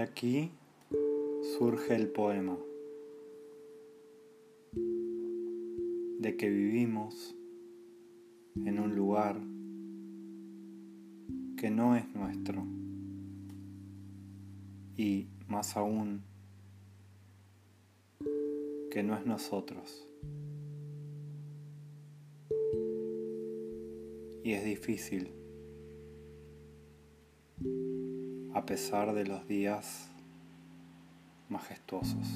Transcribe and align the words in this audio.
aquí 0.00 0.52
surge 1.58 1.96
el 1.96 2.08
poema 2.08 2.56
de 6.20 6.36
que 6.38 6.48
vivimos 6.48 7.34
en 8.64 8.78
un 8.78 8.94
lugar 8.94 9.40
que 11.56 11.70
no 11.70 11.96
es 11.96 12.08
nuestro 12.14 12.64
y 14.96 15.26
más 15.48 15.76
aún 15.76 16.22
que 18.90 19.02
no 19.02 19.16
es 19.16 19.26
nosotros. 19.26 20.06
Y 24.44 24.52
es 24.52 24.64
difícil 24.64 25.41
a 28.62 28.64
pesar 28.64 29.12
de 29.12 29.24
los 29.24 29.48
días 29.48 30.06
majestuosos. 31.48 32.28